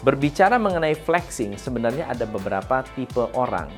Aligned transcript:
Berbicara 0.00 0.56
mengenai 0.56 0.96
flexing, 0.96 1.60
sebenarnya 1.60 2.08
ada 2.08 2.24
beberapa 2.24 2.80
tipe 2.96 3.20
orang 3.36 3.68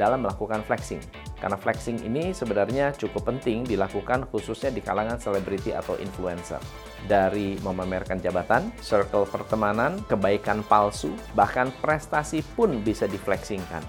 dalam 0.00 0.24
melakukan 0.24 0.64
flexing. 0.64 1.04
Karena 1.36 1.52
flexing 1.52 2.00
ini 2.00 2.32
sebenarnya 2.32 2.96
cukup 2.96 3.28
penting 3.28 3.60
dilakukan 3.60 4.24
khususnya 4.32 4.72
di 4.72 4.80
kalangan 4.80 5.20
selebriti 5.20 5.76
atau 5.76 6.00
influencer. 6.00 6.56
Dari 7.04 7.60
memamerkan 7.60 8.24
jabatan, 8.24 8.72
circle 8.80 9.28
pertemanan, 9.28 10.00
kebaikan 10.08 10.64
palsu, 10.64 11.12
bahkan 11.36 11.68
prestasi 11.84 12.40
pun 12.56 12.80
bisa 12.80 13.04
diflexingkan. 13.04 13.84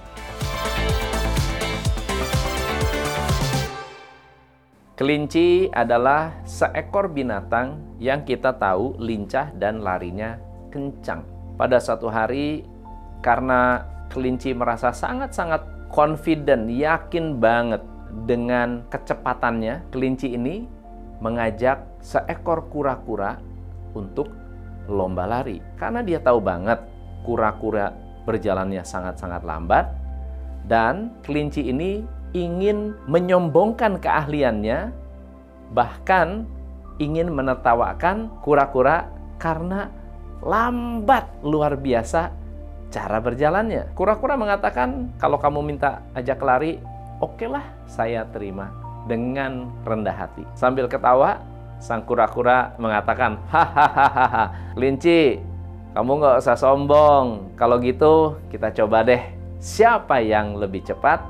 Kelinci 5.00 5.72
adalah 5.72 6.36
seekor 6.44 7.08
binatang 7.08 7.96
yang 7.96 8.28
kita 8.28 8.60
tahu 8.60 9.00
lincah 9.00 9.56
dan 9.56 9.80
larinya 9.80 10.36
kencang 10.68 11.37
pada 11.57 11.82
suatu 11.82 12.07
hari 12.07 12.64
karena 13.25 13.84
kelinci 14.14 14.54
merasa 14.54 14.93
sangat-sangat 14.93 15.89
confident, 15.92 16.70
yakin 16.70 17.42
banget 17.42 17.82
dengan 18.30 18.86
kecepatannya, 18.88 19.89
kelinci 19.92 20.38
ini 20.38 20.64
mengajak 21.20 21.82
seekor 22.00 22.70
kura-kura 22.70 23.42
untuk 23.97 24.30
lomba 24.88 25.28
lari. 25.28 25.60
Karena 25.75 26.06
dia 26.06 26.21
tahu 26.21 26.39
banget 26.39 26.80
kura-kura 27.25 27.92
berjalannya 28.24 28.83
sangat-sangat 28.86 29.44
lambat 29.44 29.92
dan 30.68 31.16
kelinci 31.24 31.71
ini 31.71 32.03
ingin 32.36 32.92
menyombongkan 33.08 34.03
keahliannya 34.03 34.92
bahkan 35.72 36.44
ingin 37.00 37.31
menertawakan 37.31 38.28
kura-kura 38.44 39.08
karena 39.39 39.88
lambat 40.41 41.30
luar 41.41 41.77
biasa 41.77 42.33
cara 42.94 43.17
berjalannya. 43.19 43.91
Kura-kura 43.93 44.39
mengatakan, 44.39 45.11
kalau 45.19 45.38
kamu 45.38 45.59
minta 45.63 46.03
ajak 46.16 46.39
lari, 46.39 46.79
okelah 47.19 47.63
saya 47.89 48.23
terima 48.31 48.71
dengan 49.07 49.71
rendah 49.83 50.16
hati. 50.16 50.44
Sambil 50.55 50.88
ketawa, 50.88 51.44
sang 51.79 52.03
kura-kura 52.03 52.75
mengatakan, 52.79 53.39
hahaha, 53.52 54.73
kelinci, 54.75 55.41
kamu 55.91 56.11
nggak 56.21 56.38
usah 56.44 56.57
sombong. 56.57 57.53
Kalau 57.59 57.81
gitu, 57.83 58.39
kita 58.53 58.72
coba 58.72 59.03
deh. 59.03 59.23
Siapa 59.57 60.22
yang 60.22 60.61
lebih 60.61 60.85
cepat 60.85 61.25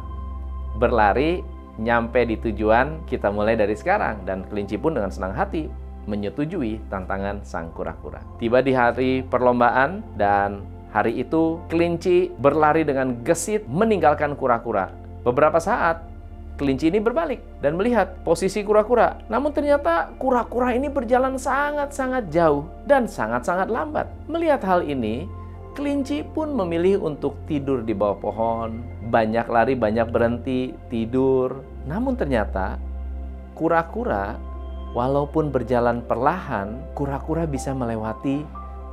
berlari 0.76 1.42
nyampe 1.80 2.26
di 2.28 2.36
tujuan, 2.38 3.08
kita 3.08 3.32
mulai 3.32 3.56
dari 3.56 3.74
sekarang. 3.74 4.28
Dan 4.28 4.44
kelinci 4.46 4.76
pun 4.76 4.94
dengan 4.94 5.10
senang 5.10 5.34
hati 5.34 5.87
menyetujui 6.08 6.82
tantangan 6.88 7.44
sang 7.44 7.70
kura-kura. 7.76 8.24
Tiba 8.40 8.64
di 8.64 8.72
hari 8.72 9.22
perlombaan 9.28 10.02
dan 10.16 10.64
hari 10.96 11.20
itu 11.20 11.60
kelinci 11.68 12.32
berlari 12.40 12.88
dengan 12.88 13.22
gesit 13.22 13.68
meninggalkan 13.68 14.34
kura-kura. 14.40 14.90
Beberapa 15.22 15.60
saat 15.60 16.08
kelinci 16.58 16.90
ini 16.90 16.98
berbalik 16.98 17.44
dan 17.62 17.78
melihat 17.78 18.18
posisi 18.26 18.66
kura-kura. 18.66 19.22
Namun 19.30 19.54
ternyata 19.54 20.10
kura-kura 20.18 20.74
ini 20.74 20.90
berjalan 20.90 21.38
sangat-sangat 21.38 22.34
jauh 22.34 22.66
dan 22.90 23.06
sangat-sangat 23.06 23.70
lambat. 23.70 24.10
Melihat 24.26 24.66
hal 24.66 24.82
ini, 24.82 25.30
kelinci 25.78 26.26
pun 26.26 26.58
memilih 26.58 27.06
untuk 27.06 27.38
tidur 27.46 27.86
di 27.86 27.94
bawah 27.94 28.18
pohon. 28.18 28.82
Banyak 29.14 29.46
lari, 29.46 29.78
banyak 29.78 30.10
berhenti, 30.10 30.74
tidur. 30.90 31.62
Namun 31.86 32.18
ternyata 32.18 32.82
kura-kura 33.54 34.38
Walaupun 34.96 35.52
berjalan 35.52 36.04
perlahan, 36.06 36.80
kura-kura 36.96 37.44
bisa 37.44 37.76
melewati 37.76 38.44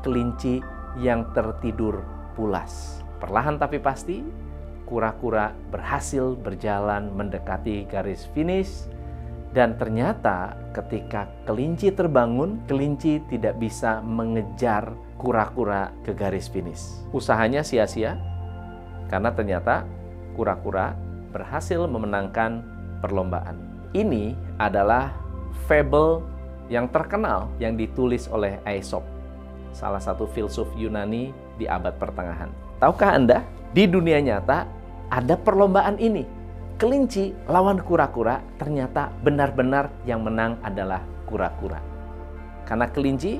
kelinci 0.03 0.59
yang 0.99 1.27
tertidur 1.35 2.03
pulas. 2.35 3.03
Perlahan 3.23 3.57
tapi 3.57 3.79
pasti, 3.79 4.21
kura-kura 4.85 5.55
berhasil 5.73 6.37
berjalan 6.37 7.09
mendekati 7.15 7.89
garis 7.89 8.29
finish 8.37 8.91
dan 9.55 9.79
ternyata 9.79 10.59
ketika 10.75 11.31
kelinci 11.47 11.95
terbangun, 11.95 12.59
kelinci 12.67 13.23
tidak 13.31 13.55
bisa 13.63 14.03
mengejar 14.03 14.91
kura-kura 15.15 15.95
ke 16.03 16.11
garis 16.11 16.51
finish. 16.51 16.83
Usahanya 17.15 17.63
sia-sia 17.63 18.19
karena 19.07 19.31
ternyata 19.31 19.87
kura-kura 20.35 20.99
berhasil 21.31 21.87
memenangkan 21.87 22.67
perlombaan. 22.99 23.57
Ini 23.95 24.35
adalah 24.59 25.24
fable 25.67 26.27
yang 26.73 26.89
terkenal 26.89 27.53
yang 27.61 27.77
ditulis 27.77 28.27
oleh 28.33 28.59
Aesop, 28.65 29.05
salah 29.71 30.01
satu 30.01 30.25
filsuf 30.31 30.69
Yunani 30.75 31.31
di 31.61 31.69
abad 31.69 31.97
pertengahan. 32.01 32.51
Tahukah 32.81 33.11
Anda, 33.15 33.45
di 33.71 33.87
dunia 33.87 34.19
nyata 34.21 34.67
ada 35.11 35.35
perlombaan 35.39 36.01
ini. 36.01 36.27
Kelinci 36.75 37.31
lawan 37.47 37.79
kura-kura, 37.79 38.43
ternyata 38.59 39.15
benar-benar 39.23 39.95
yang 40.03 40.27
menang 40.27 40.59
adalah 40.67 41.01
kura-kura. 41.25 41.79
Karena 42.67 42.91
kelinci 42.91 43.39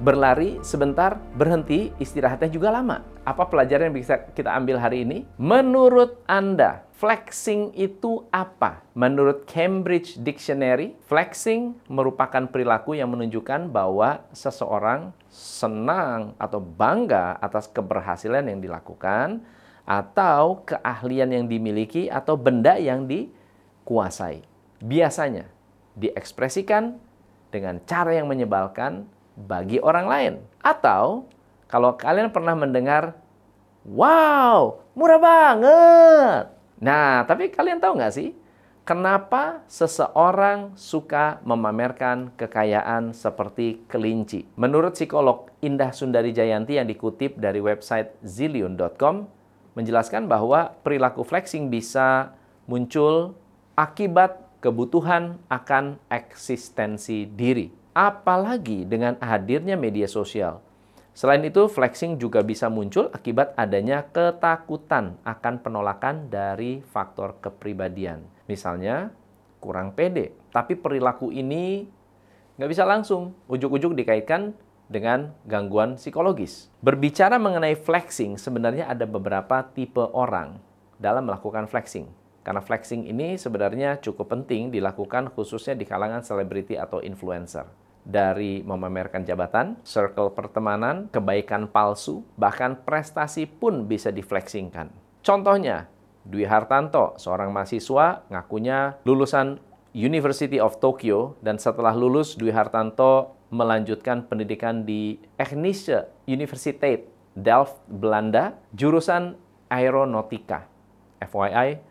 berlari 0.00 0.56
sebentar, 0.64 1.20
berhenti, 1.36 1.92
istirahatnya 2.00 2.48
juga 2.48 2.72
lama. 2.72 3.04
Apa 3.22 3.46
pelajaran 3.46 3.92
yang 3.92 3.96
bisa 4.00 4.16
kita 4.32 4.50
ambil 4.56 4.80
hari 4.80 5.04
ini? 5.04 5.28
Menurut 5.36 6.24
Anda, 6.24 6.88
Flexing 7.00 7.72
itu 7.80 8.28
apa? 8.28 8.84
Menurut 8.92 9.48
Cambridge 9.48 10.20
Dictionary, 10.20 11.00
flexing 11.08 11.72
merupakan 11.88 12.44
perilaku 12.44 12.92
yang 12.92 13.08
menunjukkan 13.16 13.72
bahwa 13.72 14.20
seseorang 14.36 15.16
senang 15.32 16.36
atau 16.36 16.60
bangga 16.60 17.40
atas 17.40 17.72
keberhasilan 17.72 18.44
yang 18.52 18.60
dilakukan 18.60 19.40
atau 19.88 20.60
keahlian 20.68 21.32
yang 21.32 21.48
dimiliki 21.48 22.12
atau 22.12 22.36
benda 22.36 22.76
yang 22.76 23.08
dikuasai. 23.08 24.44
Biasanya 24.84 25.48
diekspresikan 25.96 27.00
dengan 27.48 27.80
cara 27.88 28.12
yang 28.12 28.28
menyebalkan 28.28 29.08
bagi 29.46 29.80
orang 29.80 30.06
lain. 30.06 30.34
Atau 30.60 31.28
kalau 31.70 31.96
kalian 31.96 32.28
pernah 32.28 32.52
mendengar, 32.52 33.16
wow, 33.88 34.82
murah 34.92 35.20
banget 35.20 36.60
Nah, 36.80 37.28
tapi 37.28 37.52
kalian 37.52 37.76
tahu 37.76 38.00
nggak 38.00 38.14
sih, 38.16 38.32
kenapa 38.88 39.60
seseorang 39.68 40.72
suka 40.80 41.36
memamerkan 41.44 42.32
kekayaan 42.40 43.12
seperti 43.12 43.84
kelinci? 43.84 44.48
Menurut 44.56 44.96
psikolog 44.96 45.52
Indah 45.60 45.92
Sundari 45.92 46.32
Jayanti 46.32 46.80
yang 46.80 46.88
dikutip 46.88 47.36
dari 47.36 47.60
website 47.60 48.16
zillion.com, 48.24 49.28
menjelaskan 49.76 50.24
bahwa 50.24 50.72
perilaku 50.80 51.20
flexing 51.20 51.68
bisa 51.68 52.32
muncul 52.64 53.36
akibat 53.76 54.40
kebutuhan 54.64 55.36
akan 55.52 56.00
eksistensi 56.08 57.28
diri. 57.28 57.79
Apalagi 57.90 58.86
dengan 58.86 59.18
hadirnya 59.18 59.74
media 59.74 60.06
sosial 60.06 60.62
Selain 61.10 61.42
itu, 61.42 61.66
flexing 61.66 62.16
juga 62.22 62.40
bisa 62.40 62.70
muncul 62.70 63.10
akibat 63.10 63.52
adanya 63.58 64.06
ketakutan 64.08 65.18
akan 65.26 65.54
penolakan 65.60 66.30
dari 66.30 66.80
faktor 66.86 67.42
kepribadian. 67.42 68.22
Misalnya, 68.46 69.10
kurang 69.58 69.92
pede. 69.92 70.32
Tapi 70.54 70.78
perilaku 70.78 71.34
ini 71.34 71.84
nggak 72.56 72.70
bisa 72.70 72.86
langsung. 72.86 73.34
Ujuk-ujuk 73.50 73.98
dikaitkan 73.98 74.54
dengan 74.86 75.34
gangguan 75.44 75.98
psikologis. 75.98 76.70
Berbicara 76.80 77.36
mengenai 77.42 77.74
flexing, 77.74 78.38
sebenarnya 78.38 78.86
ada 78.86 79.04
beberapa 79.04 79.66
tipe 79.76 80.02
orang 80.14 80.62
dalam 80.96 81.26
melakukan 81.26 81.66
flexing. 81.66 82.06
Karena 82.40 82.64
flexing 82.64 83.04
ini 83.04 83.36
sebenarnya 83.36 84.00
cukup 84.00 84.32
penting 84.32 84.72
dilakukan 84.72 85.28
khususnya 85.36 85.76
di 85.76 85.84
kalangan 85.84 86.24
selebriti 86.24 86.76
atau 86.80 87.04
influencer 87.04 87.68
dari 88.00 88.64
memamerkan 88.64 89.28
jabatan, 89.28 89.76
circle 89.84 90.32
pertemanan, 90.32 91.12
kebaikan 91.12 91.68
palsu, 91.68 92.24
bahkan 92.40 92.80
prestasi 92.80 93.44
pun 93.44 93.84
bisa 93.84 94.08
diflexingkan. 94.08 94.88
Contohnya, 95.20 95.84
Dwi 96.24 96.48
Hartanto, 96.48 97.16
seorang 97.20 97.52
mahasiswa 97.52 98.24
ngakunya 98.32 98.96
lulusan 99.04 99.60
University 99.92 100.56
of 100.56 100.80
Tokyo 100.80 101.36
dan 101.44 101.60
setelah 101.60 101.92
lulus 101.92 102.38
Dwi 102.38 102.54
Hartanto 102.54 103.36
melanjutkan 103.50 104.24
pendidikan 104.30 104.86
di 104.86 105.18
Technische 105.34 106.06
Universiteit 106.24 107.10
Delft, 107.34 107.78
Belanda, 107.90 108.54
jurusan 108.74 109.34
aeronautika. 109.70 110.66
FYI, 111.20 111.89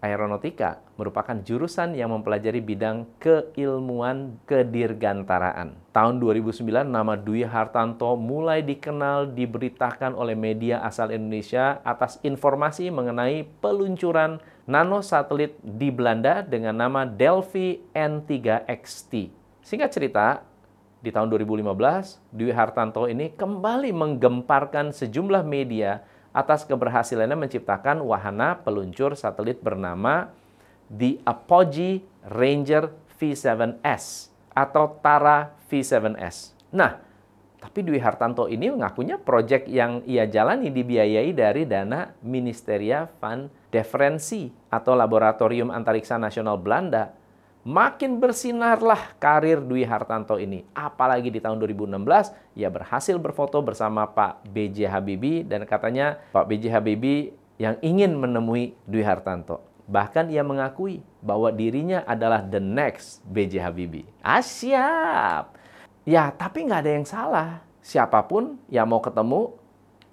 aeronautika 0.00 0.80
merupakan 0.96 1.36
jurusan 1.44 1.92
yang 1.96 2.12
mempelajari 2.12 2.60
bidang 2.60 3.08
keilmuan 3.20 4.40
kedirgantaraan. 4.48 5.76
Tahun 5.92 6.20
2009 6.20 6.84
nama 6.88 7.14
Dwi 7.16 7.44
Hartanto 7.44 8.16
mulai 8.16 8.64
dikenal 8.64 9.32
diberitakan 9.36 10.16
oleh 10.16 10.36
media 10.36 10.80
asal 10.84 11.12
Indonesia 11.12 11.84
atas 11.84 12.16
informasi 12.24 12.88
mengenai 12.88 13.48
peluncuran 13.60 14.40
nanosatelit 14.64 15.56
di 15.60 15.88
Belanda 15.92 16.40
dengan 16.44 16.76
nama 16.76 17.04
Delphi 17.04 17.80
N3XT. 17.92 19.12
Singkat 19.60 19.90
cerita, 19.92 20.26
di 21.00 21.08
tahun 21.08 21.32
2015, 21.32 22.20
Dwi 22.28 22.52
Hartanto 22.52 23.08
ini 23.08 23.32
kembali 23.32 23.88
menggemparkan 23.92 24.92
sejumlah 24.92 25.40
media 25.48 26.04
atas 26.30 26.62
keberhasilannya 26.66 27.46
menciptakan 27.46 28.02
wahana 28.06 28.58
peluncur 28.62 29.18
satelit 29.18 29.58
bernama 29.58 30.30
The 30.90 31.22
Apogee 31.26 32.02
Ranger 32.26 32.90
V7S 33.18 34.30
atau 34.54 34.98
Tara 34.98 35.54
V7S. 35.70 36.54
Nah, 36.74 36.98
tapi 37.60 37.84
Dwi 37.84 38.00
Hartanto 38.00 38.48
ini 38.48 38.72
mengakunya 38.72 39.20
proyek 39.20 39.68
yang 39.68 40.00
ia 40.08 40.24
jalani 40.24 40.72
dibiayai 40.72 41.30
dari 41.36 41.68
dana 41.68 42.08
Ministeria 42.24 43.04
van 43.20 43.52
Defensie 43.68 44.48
atau 44.72 44.96
Laboratorium 44.96 45.68
Antariksa 45.68 46.16
Nasional 46.16 46.56
Belanda 46.56 47.19
makin 47.66 48.16
bersinarlah 48.18 49.16
karir 49.20 49.60
Dwi 49.60 49.84
Hartanto 49.84 50.40
ini. 50.40 50.64
Apalagi 50.72 51.28
di 51.28 51.40
tahun 51.42 51.60
2016, 51.60 52.56
ia 52.56 52.68
berhasil 52.72 53.16
berfoto 53.20 53.60
bersama 53.60 54.08
Pak 54.08 54.48
B.J. 54.48 54.88
Habibie 54.88 55.44
dan 55.44 55.64
katanya 55.68 56.20
Pak 56.32 56.48
B.J. 56.48 56.72
Habibie 56.72 57.36
yang 57.60 57.76
ingin 57.84 58.16
menemui 58.16 58.72
Dwi 58.88 59.04
Hartanto. 59.04 59.60
Bahkan 59.90 60.30
ia 60.30 60.46
mengakui 60.46 61.02
bahwa 61.20 61.50
dirinya 61.50 62.06
adalah 62.06 62.40
the 62.40 62.62
next 62.62 63.20
B.J. 63.26 63.60
Habibie. 63.60 64.08
Ah, 64.24 64.40
siap! 64.40 65.58
Ya, 66.08 66.32
tapi 66.32 66.64
nggak 66.64 66.80
ada 66.86 66.92
yang 66.96 67.06
salah. 67.06 67.60
Siapa 67.84 68.24
pun 68.24 68.56
yang 68.72 68.88
mau 68.88 69.02
ketemu, 69.04 69.52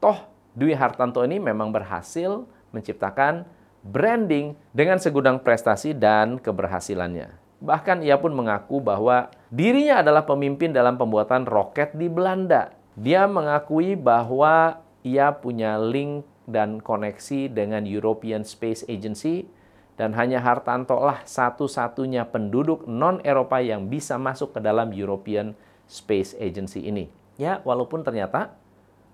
toh 0.03 0.19
Dwi 0.57 0.73
Hartanto 0.73 1.21
ini 1.23 1.38
memang 1.39 1.69
berhasil 1.71 2.44
menciptakan 2.73 3.47
branding 3.88 4.60
dengan 4.75 5.00
segudang 5.00 5.39
prestasi 5.39 5.95
dan 5.95 6.38
keberhasilannya. 6.38 7.31
Bahkan 7.57 8.06
ia 8.06 8.22
pun 8.22 8.36
mengaku 8.38 8.78
bahwa 8.78 9.34
dirinya 9.50 10.06
adalah 10.06 10.28
pemimpin 10.28 10.75
dalam 10.75 11.00
pembuatan 11.00 11.48
roket 11.48 11.95
di 11.98 12.06
Belanda. 12.06 12.75
Dia 12.94 13.25
mengakui 13.25 13.98
bahwa 13.98 14.84
ia 15.01 15.34
punya 15.34 15.81
link 15.81 16.28
dan 16.45 16.84
koneksi 16.84 17.50
dengan 17.50 17.88
European 17.88 18.45
Space 18.45 18.86
Agency 18.86 19.50
dan 19.98 20.13
hanya 20.13 20.38
Hartanto 20.38 21.01
lah 21.01 21.25
satu-satunya 21.25 22.30
penduduk 22.30 22.86
non-Eropa 22.86 23.57
yang 23.66 23.90
bisa 23.90 24.22
masuk 24.22 24.54
ke 24.54 24.60
dalam 24.62 24.94
European 24.94 25.57
Space 25.90 26.38
Agency 26.38 26.86
ini. 26.86 27.10
Ya, 27.42 27.66
walaupun 27.66 28.06
ternyata 28.06 28.54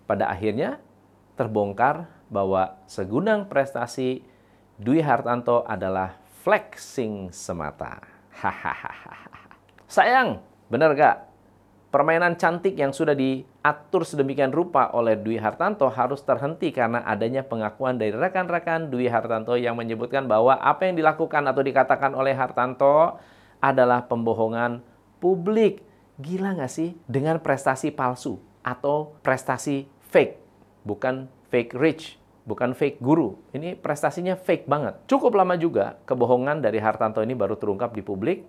pada 0.03 0.27
akhirnya 0.27 0.83
terbongkar 1.39 2.11
bahwa 2.27 2.75
segudang 2.85 3.47
prestasi 3.47 4.27
Dwi 4.73 5.05
Hartanto 5.05 5.61
adalah 5.69 6.17
flexing 6.41 7.29
semata. 7.29 8.01
Hahaha. 8.33 9.13
Sayang, 9.93 10.41
benar 10.65 10.97
gak? 10.97 11.29
Permainan 11.93 12.33
cantik 12.41 12.73
yang 12.73 12.89
sudah 12.89 13.13
diatur 13.13 14.01
sedemikian 14.01 14.49
rupa 14.49 14.89
oleh 14.97 15.13
Dwi 15.13 15.37
Hartanto 15.37 15.85
harus 15.93 16.25
terhenti 16.25 16.73
karena 16.73 17.05
adanya 17.05 17.45
pengakuan 17.45 18.01
dari 18.01 18.17
rekan-rekan 18.17 18.89
Dwi 18.89 19.13
Hartanto 19.13 19.53
yang 19.53 19.77
menyebutkan 19.77 20.25
bahwa 20.25 20.57
apa 20.57 20.89
yang 20.89 20.97
dilakukan 20.97 21.45
atau 21.45 21.61
dikatakan 21.61 22.17
oleh 22.17 22.33
Hartanto 22.33 23.21
adalah 23.61 24.09
pembohongan 24.09 24.81
publik. 25.21 25.85
Gila 26.17 26.57
gak 26.57 26.73
sih? 26.73 26.97
Dengan 27.05 27.37
prestasi 27.37 27.93
palsu 27.93 28.41
atau 28.65 29.13
prestasi 29.21 29.85
fake. 30.09 30.41
Bukan 30.81 31.29
fake 31.53 31.77
rich, 31.77 32.17
bukan 32.43 32.75
fake 32.75 32.99
guru. 32.99 33.39
Ini 33.55 33.79
prestasinya 33.79 34.35
fake 34.35 34.67
banget. 34.67 34.99
Cukup 35.07 35.35
lama 35.35 35.55
juga 35.55 35.99
kebohongan 36.03 36.59
dari 36.59 36.79
Hartanto 36.79 37.23
ini 37.23 37.35
baru 37.35 37.55
terungkap 37.55 37.95
di 37.95 38.03
publik 38.03 38.43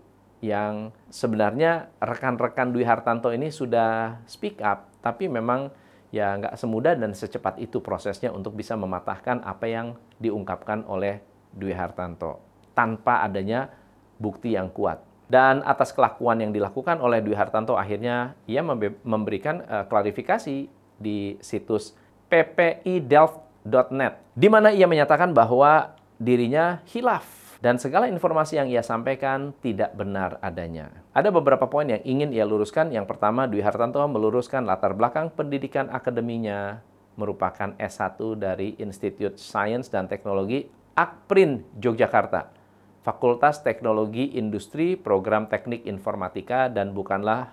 yang 0.45 0.93
sebenarnya 1.09 1.89
rekan-rekan 2.03 2.75
Dwi 2.75 2.85
Hartanto 2.85 3.33
ini 3.33 3.49
sudah 3.49 4.21
speak 4.29 4.61
up, 4.61 4.93
tapi 5.01 5.25
memang 5.31 5.73
ya 6.13 6.37
nggak 6.37 6.61
semudah 6.61 6.95
dan 6.95 7.17
secepat 7.17 7.57
itu 7.59 7.81
prosesnya 7.81 8.29
untuk 8.29 8.53
bisa 8.53 8.77
mematahkan 8.77 9.41
apa 9.41 9.67
yang 9.67 9.97
diungkapkan 10.21 10.85
oleh 10.85 11.25
Dwi 11.55 11.73
Hartanto 11.73 12.45
tanpa 12.77 13.25
adanya 13.25 13.73
bukti 14.21 14.53
yang 14.53 14.69
kuat. 14.69 15.01
Dan 15.25 15.65
atas 15.65 15.97
kelakuan 15.97 16.45
yang 16.45 16.53
dilakukan 16.53 17.01
oleh 17.01 17.25
Dwi 17.25 17.33
Hartanto 17.33 17.81
akhirnya 17.81 18.37
ia 18.45 18.61
memberikan 19.01 19.65
uh, 19.65 19.89
klarifikasi 19.89 20.69
di 21.01 21.19
situs 21.41 21.97
PPI 22.29 23.01
Delft 23.01 23.41
net, 23.65 24.21
di 24.37 24.49
mana 24.53 24.71
ia 24.71 24.85
menyatakan 24.85 25.33
bahwa 25.33 25.97
dirinya 26.21 26.85
hilaf 26.89 27.45
dan 27.65 27.81
segala 27.81 28.13
informasi 28.13 28.61
yang 28.61 28.69
ia 28.69 28.85
sampaikan 28.85 29.57
tidak 29.65 29.97
benar 29.97 30.37
adanya. 30.45 30.93
Ada 31.17 31.33
beberapa 31.33 31.65
poin 31.65 31.89
yang 31.89 32.05
ingin 32.05 32.29
ia 32.29 32.45
luruskan. 32.45 32.93
Yang 32.93 33.17
pertama, 33.17 33.49
Dwi 33.49 33.65
Hartanto 33.65 34.05
meluruskan 34.05 34.69
latar 34.69 34.93
belakang 34.93 35.33
pendidikan 35.33 35.89
akademinya 35.89 36.85
merupakan 37.17 37.73
S1 37.81 38.21
dari 38.37 38.77
Institut 38.77 39.41
Sains 39.41 39.89
dan 39.89 40.13
Teknologi 40.13 40.69
Akprin 40.93 41.65
Yogyakarta. 41.81 42.53
Fakultas 43.01 43.65
Teknologi 43.65 44.37
Industri 44.37 44.97
Program 44.97 45.49
Teknik 45.49 45.89
Informatika 45.89 46.69
dan 46.69 46.93
bukanlah 46.93 47.53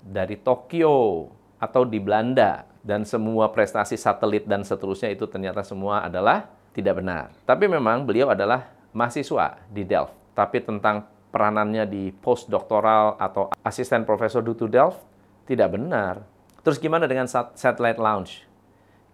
dari 0.00 0.40
Tokyo 0.40 1.28
atau 1.60 1.88
di 1.88 2.00
Belanda 2.00 2.73
dan 2.84 3.08
semua 3.08 3.48
prestasi 3.48 3.96
satelit 3.96 4.44
dan 4.44 4.60
seterusnya 4.60 5.08
itu 5.08 5.24
ternyata 5.24 5.64
semua 5.64 6.04
adalah 6.04 6.52
tidak 6.76 7.00
benar. 7.00 7.32
Tapi 7.48 7.64
memang 7.64 8.04
beliau 8.04 8.28
adalah 8.28 8.68
mahasiswa 8.92 9.56
di 9.72 9.88
Delft. 9.88 10.12
Tapi 10.36 10.60
tentang 10.60 11.08
peranannya 11.32 11.88
di 11.88 12.12
postdoktoral 12.12 13.16
atau 13.16 13.48
asisten 13.64 14.04
profesor 14.04 14.44
Dutu 14.44 14.68
Delft 14.68 15.00
tidak 15.48 15.72
benar. 15.72 16.22
Terus 16.60 16.76
gimana 16.76 17.08
dengan 17.08 17.24
satellite 17.56 17.98
launch 17.98 18.44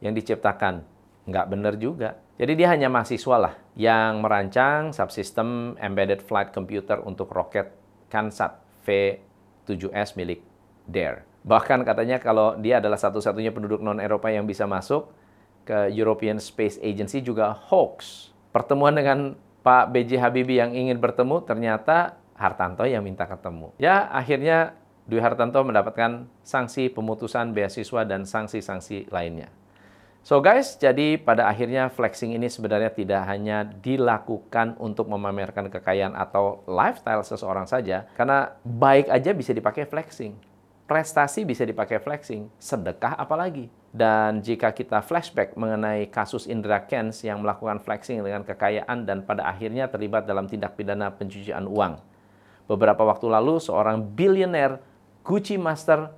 yang 0.03 0.13
diciptakan? 0.19 0.83
Nggak 1.31 1.47
benar 1.47 1.75
juga. 1.79 2.19
Jadi 2.41 2.53
dia 2.57 2.73
hanya 2.73 2.89
mahasiswa 2.91 3.37
lah 3.37 3.55
yang 3.77 4.25
merancang 4.25 4.91
subsistem 4.91 5.77
embedded 5.79 6.25
flight 6.25 6.51
computer 6.51 6.99
untuk 7.05 7.31
roket 7.31 7.71
Kansat 8.11 8.59
V7S 8.83 10.17
milik 10.19 10.43
Dare. 10.89 11.30
Bahkan 11.41 11.89
katanya 11.89 12.21
kalau 12.21 12.57
dia 12.61 12.79
adalah 12.79 13.01
satu-satunya 13.01 13.53
penduduk 13.55 13.81
non-Eropa 13.81 14.29
yang 14.29 14.45
bisa 14.45 14.69
masuk 14.69 15.09
ke 15.65 15.93
European 15.97 16.37
Space 16.37 16.77
Agency 16.81 17.25
juga 17.25 17.53
hoax. 17.53 18.29
Pertemuan 18.53 18.93
dengan 18.93 19.39
Pak 19.61 19.93
B.J. 19.93 20.21
Habibie 20.21 20.61
yang 20.61 20.73
ingin 20.73 20.97
bertemu 20.97 21.45
ternyata 21.45 22.17
Hartanto 22.37 22.89
yang 22.89 23.05
minta 23.05 23.29
ketemu. 23.29 23.73
Ya, 23.77 24.09
akhirnya 24.09 24.73
Dwi 25.05 25.21
Hartanto 25.21 25.61
mendapatkan 25.61 26.25
sanksi 26.41 26.89
pemutusan 26.89 27.53
beasiswa 27.53 28.09
dan 28.09 28.25
sanksi-sanksi 28.25 29.13
lainnya. 29.13 29.53
So 30.21 30.45
guys, 30.45 30.77
jadi 30.77 31.17
pada 31.17 31.49
akhirnya 31.49 31.89
flexing 31.89 32.37
ini 32.37 32.53
sebenarnya 32.53 32.93
tidak 32.93 33.25
hanya 33.25 33.65
dilakukan 33.65 34.77
untuk 34.77 35.09
memamerkan 35.09 35.73
kekayaan 35.73 36.13
atau 36.13 36.61
lifestyle 36.69 37.25
seseorang 37.25 37.65
saja, 37.65 38.05
karena 38.17 38.53
baik 38.61 39.09
aja 39.09 39.33
bisa 39.33 39.57
dipakai 39.57 39.89
flexing 39.89 40.50
prestasi 40.91 41.47
bisa 41.47 41.63
dipakai 41.63 42.03
flexing, 42.03 42.51
sedekah 42.59 43.15
apalagi. 43.15 43.71
Dan 43.95 44.43
jika 44.43 44.75
kita 44.75 44.99
flashback 44.99 45.55
mengenai 45.55 46.11
kasus 46.11 46.51
Indra 46.51 46.83
Kents 46.83 47.23
yang 47.23 47.47
melakukan 47.47 47.79
flexing 47.79 48.19
dengan 48.27 48.43
kekayaan 48.43 49.07
dan 49.07 49.23
pada 49.23 49.47
akhirnya 49.47 49.87
terlibat 49.87 50.27
dalam 50.27 50.51
tindak 50.51 50.75
pidana 50.75 51.15
pencucian 51.15 51.71
uang. 51.71 52.03
Beberapa 52.67 53.07
waktu 53.07 53.31
lalu 53.31 53.63
seorang 53.63 54.03
bilioner 54.03 54.83
Gucci 55.23 55.55
Master 55.55 56.11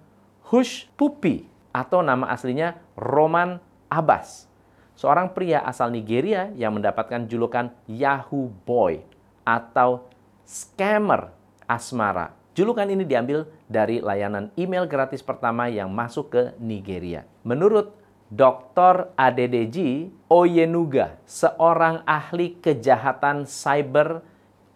Hush 0.49 0.89
Pupi 0.97 1.45
atau 1.77 2.01
nama 2.01 2.33
aslinya 2.33 2.81
Roman 2.97 3.61
Abbas. 3.93 4.49
Seorang 4.97 5.37
pria 5.37 5.61
asal 5.69 5.93
Nigeria 5.93 6.49
yang 6.57 6.81
mendapatkan 6.81 7.29
julukan 7.29 7.73
Yahoo 7.85 8.49
Boy 8.65 9.05
atau 9.45 10.09
scammer 10.49 11.29
asmara 11.69 12.42
Julukan 12.53 12.85
ini 12.85 13.09
diambil 13.09 13.49
dari 13.65 14.05
layanan 14.05 14.53
email 14.61 14.85
gratis 14.85 15.25
pertama 15.25 15.73
yang 15.73 15.89
masuk 15.89 16.37
ke 16.37 16.43
Nigeria. 16.61 17.25
Menurut 17.49 17.97
Dr. 18.29 19.09
Adedeji 19.17 20.13
Oyenuga, 20.29 21.17
seorang 21.25 22.05
ahli 22.05 22.61
kejahatan 22.61 23.49
cyber 23.49 24.21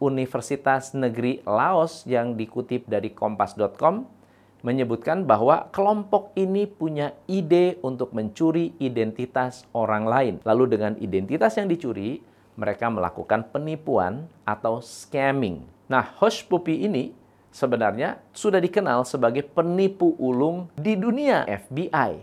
Universitas 0.01 0.97
Negeri 0.97 1.45
Laos 1.45 2.09
yang 2.09 2.33
dikutip 2.33 2.89
dari 2.89 3.13
kompas.com, 3.13 4.09
menyebutkan 4.65 5.29
bahwa 5.29 5.69
kelompok 5.69 6.33
ini 6.33 6.65
punya 6.65 7.13
ide 7.29 7.77
untuk 7.85 8.17
mencuri 8.17 8.73
identitas 8.81 9.69
orang 9.77 10.09
lain. 10.09 10.35
Lalu 10.49 10.81
dengan 10.81 10.97
identitas 10.97 11.61
yang 11.61 11.69
dicuri, 11.69 12.25
mereka 12.57 12.89
melakukan 12.89 13.53
penipuan 13.53 14.33
atau 14.49 14.81
scamming. 14.81 15.61
Nah, 15.93 16.09
host 16.17 16.49
puppy 16.49 16.89
ini 16.89 17.26
sebenarnya 17.57 18.21
sudah 18.37 18.61
dikenal 18.61 19.09
sebagai 19.09 19.41
penipu 19.41 20.13
ulung 20.21 20.69
di 20.77 20.93
dunia 20.93 21.49
FBI. 21.49 22.21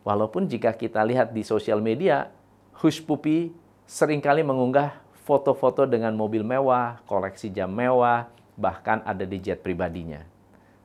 Walaupun 0.00 0.48
jika 0.48 0.72
kita 0.72 1.04
lihat 1.04 1.36
di 1.36 1.44
sosial 1.44 1.84
media, 1.84 2.32
Hush 2.80 3.04
Puppy 3.04 3.52
sering 3.84 4.24
kali 4.24 4.40
mengunggah 4.40 4.96
foto-foto 5.28 5.84
dengan 5.84 6.16
mobil 6.16 6.40
mewah, 6.40 7.04
koleksi 7.04 7.52
jam 7.52 7.68
mewah, 7.68 8.32
bahkan 8.56 9.04
ada 9.04 9.28
di 9.28 9.36
jet 9.44 9.60
pribadinya. 9.60 10.24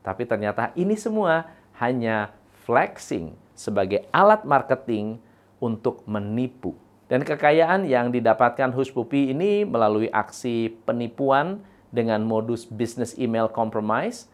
Tapi 0.03 0.27
ternyata 0.27 0.75
ini 0.75 0.99
semua 0.99 1.47
hanya 1.79 2.35
flexing 2.67 3.31
sebagai 3.55 4.03
alat 4.11 4.43
marketing 4.43 5.17
untuk 5.63 6.03
menipu. 6.03 6.75
Dan 7.07 7.23
kekayaan 7.23 7.87
yang 7.87 8.11
didapatkan 8.11 8.75
Hush 8.75 8.91
Puppy 8.91 9.31
ini 9.31 9.63
melalui 9.63 10.11
aksi 10.11 10.75
penipuan 10.83 11.63
dengan 11.91 12.23
modus 12.23 12.67
bisnis 12.67 13.15
email 13.15 13.47
compromise 13.51 14.27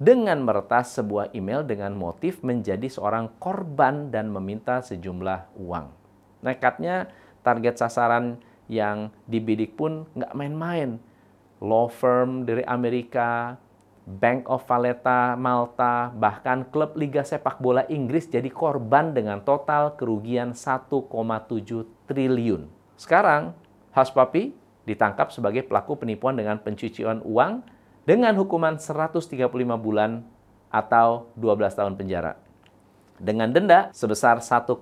dengan 0.00 0.40
meretas 0.40 0.96
sebuah 0.96 1.36
email 1.36 1.60
dengan 1.60 1.92
motif 1.92 2.40
menjadi 2.40 2.88
seorang 2.88 3.36
korban 3.36 4.08
dan 4.08 4.32
meminta 4.32 4.80
sejumlah 4.80 5.52
uang. 5.60 5.92
Nekatnya 6.40 7.12
target 7.44 7.76
sasaran 7.76 8.40
yang 8.64 9.12
dibidik 9.28 9.76
pun 9.76 10.08
nggak 10.16 10.32
main-main. 10.32 10.96
Law 11.60 11.92
firm 11.92 12.48
dari 12.48 12.64
Amerika, 12.64 13.60
Bank 14.08 14.48
of 14.48 14.64
Valletta, 14.64 15.36
Malta, 15.36 16.08
bahkan 16.16 16.64
klub 16.72 16.96
Liga 16.96 17.20
Sepak 17.20 17.60
Bola 17.60 17.84
Inggris 17.92 18.24
jadi 18.24 18.48
korban 18.48 19.12
dengan 19.12 19.44
total 19.44 19.92
kerugian 20.00 20.56
1,7 20.56 21.04
triliun. 22.08 22.72
Sekarang, 22.96 23.52
Puppy 23.92 24.56
ditangkap 24.84 25.32
sebagai 25.32 25.66
pelaku 25.66 25.96
penipuan 26.00 26.36
dengan 26.36 26.56
pencucian 26.60 27.20
uang 27.24 27.62
dengan 28.08 28.32
hukuman 28.36 28.80
135 28.80 29.28
bulan 29.78 30.24
atau 30.70 31.28
12 31.36 31.78
tahun 31.78 31.94
penjara. 31.98 32.38
Dengan 33.20 33.52
denda 33.52 33.92
sebesar 33.92 34.40
1,7 34.40 34.80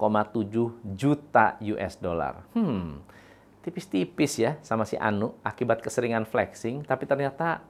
juta 0.94 1.58
US 1.58 1.94
dollar. 1.98 2.46
Hmm, 2.54 3.02
tipis-tipis 3.66 4.38
ya 4.38 4.54
sama 4.62 4.86
si 4.86 4.94
Anu 4.94 5.34
akibat 5.42 5.82
keseringan 5.82 6.22
flexing, 6.22 6.86
tapi 6.86 7.02
ternyata 7.02 7.66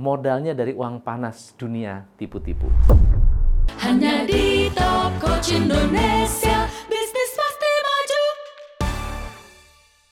modalnya 0.00 0.56
dari 0.56 0.72
uang 0.72 1.04
panas 1.04 1.52
dunia 1.60 2.08
tipu-tipu. 2.16 2.72
Hanya 3.84 4.24
di 4.24 4.72